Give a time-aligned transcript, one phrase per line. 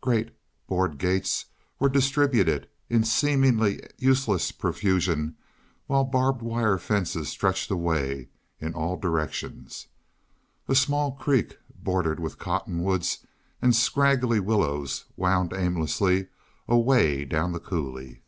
[0.00, 0.34] Great,
[0.66, 1.44] board gates
[1.78, 5.36] were distributed in seemingly useless profusion,
[5.86, 8.26] while barbed wire fences stretched away
[8.58, 9.86] in all directions.
[10.66, 13.24] A small creek, bordered with cottonwoods
[13.62, 16.26] and scraggly willows, wound aimlessly
[16.66, 18.20] away down the coulee.